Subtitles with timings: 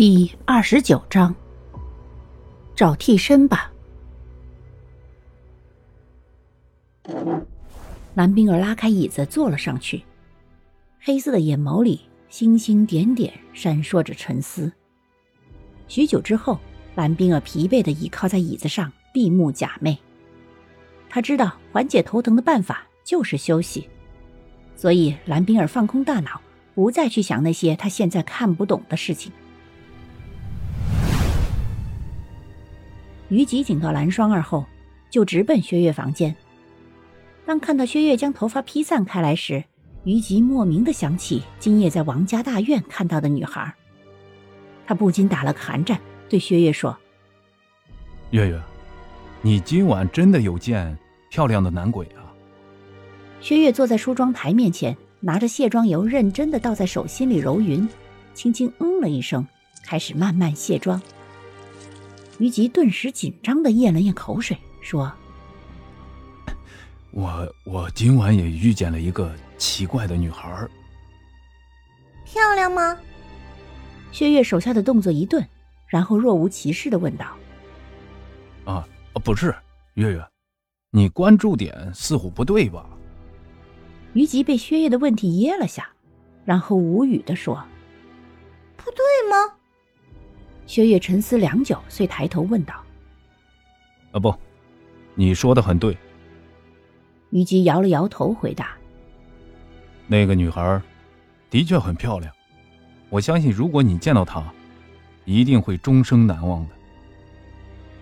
[0.00, 1.34] 第二十九章，
[2.74, 3.70] 找替身吧。
[8.14, 10.02] 蓝冰儿拉开椅子坐了上去，
[11.02, 12.00] 黑色的眼眸里
[12.30, 14.72] 星星点点，闪烁着沉思。
[15.86, 16.58] 许久之后，
[16.94, 19.98] 蓝冰儿疲惫的倚靠在椅子上，闭目假寐。
[21.10, 23.86] 他知道缓解头疼的办法就是休息，
[24.74, 26.40] 所以蓝冰儿放空大脑，
[26.74, 29.30] 不再去想那些他现在看不懂的事情。
[33.30, 34.66] 于吉警告蓝双儿后，
[35.08, 36.34] 就直奔薛岳房间。
[37.46, 39.64] 当看到薛岳将头发披散开来时，
[40.04, 43.74] 于吉莫名的想起今夜在王家大院看到的女孩，
[44.86, 46.96] 他不禁打了个寒战，对薛岳说
[48.30, 48.60] ：“月月，
[49.42, 50.96] 你今晚真的有见
[51.28, 52.26] 漂亮的男鬼啊？”
[53.40, 57.88] 薛岳坐在梳妆台面前，拿着卸妆油，认真的倒在手心里揉匀，
[58.34, 59.46] 轻轻嗯了一声，
[59.84, 61.00] 开始慢慢卸妆。
[62.40, 65.12] 于吉顿时紧张的咽了咽口水，说
[67.12, 70.66] ：“我我今晚也遇见了一个奇怪的女孩，
[72.24, 72.98] 漂亮吗？”
[74.10, 75.46] 薛岳手下的动作一顿，
[75.86, 77.26] 然后若无其事的问道
[78.64, 78.88] ：“啊，
[79.22, 79.54] 不是，
[79.94, 80.26] 月月，
[80.90, 82.88] 你关注点似乎不对吧？”
[84.14, 85.90] 于吉被薛岳的问题噎了下，
[86.46, 87.62] 然后无语的说
[88.78, 89.56] ：“不对吗？”
[90.70, 92.74] 薛岳沉思良久，遂抬头问道
[94.14, 94.32] ：“啊，不，
[95.16, 95.98] 你说的很对。”
[97.30, 98.76] 虞姬摇了摇头，回答
[100.06, 100.80] ：“那个女孩
[101.50, 102.32] 的确很漂亮，
[103.08, 104.44] 我相信如果你见到她，
[105.24, 106.74] 一定会终生难忘的。”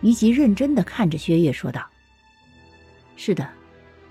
[0.03, 1.89] 虞姬认真的看着薛岳说道
[3.17, 3.49] ：“是的，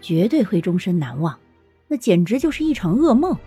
[0.01, 1.37] 绝对会终身难忘，
[1.87, 3.37] 那简直就是一场噩梦。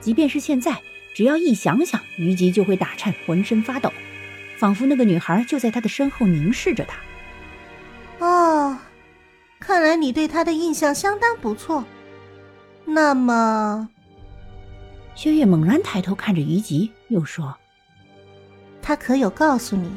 [0.00, 0.80] 即便是现在，
[1.14, 3.92] 只要一想想，虞姬就会打颤，浑身发抖。”
[4.64, 6.98] 仿佛那个女孩就在他的身后凝视着他。
[8.26, 8.78] 哦，
[9.60, 11.84] 看来你对他的印象相当不错。
[12.86, 13.86] 那么，
[15.14, 17.54] 薛岳猛然抬头看着于吉，又说
[18.80, 19.94] ：“他可有告诉你，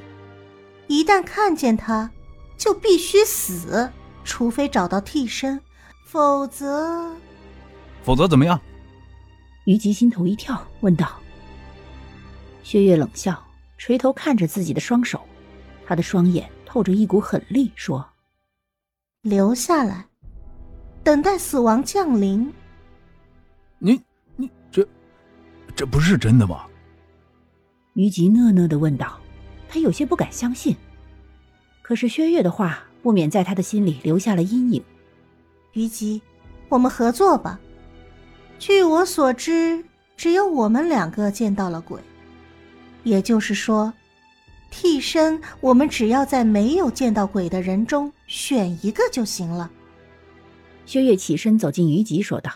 [0.88, 2.12] 一旦看见他，
[2.58, 3.90] 就必须死，
[4.26, 5.58] 除非找到替身，
[6.06, 7.16] 否则……
[8.04, 8.60] 否则怎么样？”
[9.64, 11.08] 于吉心头一跳，问道。
[12.64, 13.42] 薛岳冷笑。
[13.78, 15.22] 垂头看着自己的双手，
[15.86, 18.06] 他的双眼透着一股狠厉，说
[19.22, 20.08] ：“留下来，
[21.04, 22.52] 等待死亡降临。”
[23.80, 24.02] 你
[24.36, 24.88] 你这
[25.76, 26.66] 这不是真的吗？
[27.94, 29.20] 于吉讷讷的问道，
[29.70, 30.76] 他有些不敢相信。
[31.82, 34.84] 可是薛岳的话不免在他的心里留下了阴影。
[35.74, 36.22] 于吉，
[36.70, 37.60] 我们合作吧。
[38.60, 39.86] 据我所知，
[40.16, 42.02] 只有我们两个见到了鬼。
[43.08, 43.94] 也就是说，
[44.70, 49.72] 替身我们只要在没有见到鬼的人中选一个就行了。
[50.86, 52.52] 薛岳起身走进于吉，说道：“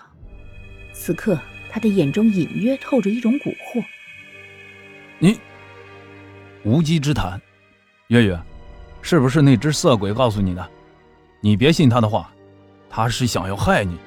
[0.92, 1.40] 此刻
[1.72, 3.82] 他的眼中隐约透着一种蛊惑。”
[5.20, 5.40] 你
[6.66, 7.42] 无稽之谈，
[8.08, 8.38] 月月，
[9.02, 10.70] 是不是那只色鬼告诉你的？
[11.40, 12.30] 你别信他的话，
[12.90, 13.98] 他是想要害你。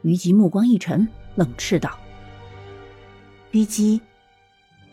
[0.00, 1.90] 于吉目光一沉，冷斥道
[3.52, 4.00] ：“于吉。”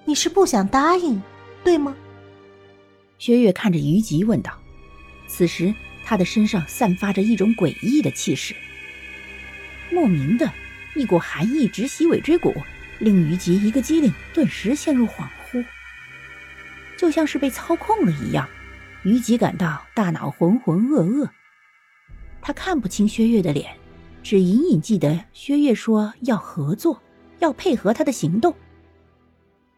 [0.07, 1.21] 你是不想答应，
[1.65, 1.93] 对吗？
[3.17, 4.57] 薛岳看着于吉问道。
[5.27, 5.75] 此时
[6.05, 8.55] 他的身上散发着一种诡异的气势，
[9.91, 10.49] 莫名的
[10.95, 12.55] 一股寒意直袭尾椎骨，
[12.99, 15.65] 令于吉一个机灵，顿时陷入恍惚，
[16.95, 18.47] 就像是被操控了一样。
[19.03, 21.29] 于吉感到大脑浑浑噩噩，
[22.41, 23.75] 他看不清薛岳的脸，
[24.23, 27.03] 只隐隐记得薛岳说要合作，
[27.39, 28.55] 要配合他的行动。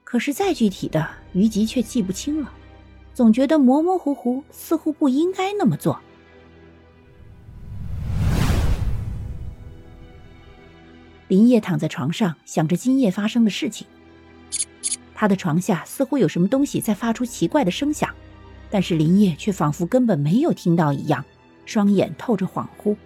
[0.09, 2.51] 可是再具体的，于吉却记不清了，
[3.13, 5.99] 总觉得模模糊糊，似乎不应该那么做。
[11.27, 13.85] 林叶躺在床上，想着今夜发生的事情。
[15.13, 18.09] 他的床下似乎有什么东西在发出奇怪的声响，
[18.71, 21.23] 但是林叶却仿佛根本没有听到一样，
[21.67, 22.97] 双眼透着恍惚。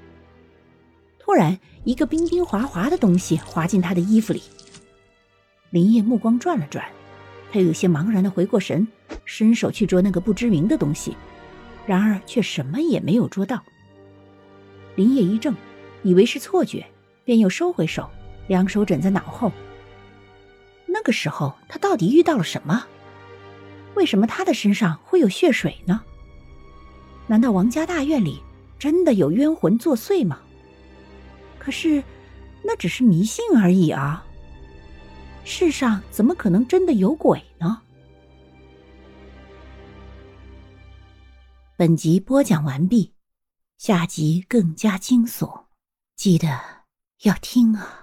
[1.19, 4.41] 突然，一个冰冰滑滑的东西滑进他的衣服里。
[5.73, 6.85] 林叶目光转了转，
[7.51, 8.87] 他有些茫然的回过神，
[9.25, 11.17] 伸手去捉那个不知名的东西，
[11.87, 13.59] 然而却什么也没有捉到。
[14.95, 15.55] 林叶一怔，
[16.03, 16.85] 以为是错觉，
[17.25, 18.07] 便又收回手，
[18.45, 19.51] 两手枕在脑后。
[20.85, 22.85] 那个时候，他到底遇到了什么？
[23.95, 26.03] 为什么他的身上会有血水呢？
[27.25, 28.43] 难道王家大院里
[28.77, 30.37] 真的有冤魂作祟吗？
[31.57, 32.03] 可是，
[32.63, 34.23] 那只是迷信而已啊。
[35.45, 37.81] 世上怎么可能真的有鬼呢？
[41.75, 43.13] 本集播讲完毕，
[43.77, 45.65] 下集更加惊悚，
[46.15, 46.47] 记得
[47.23, 48.02] 要听啊！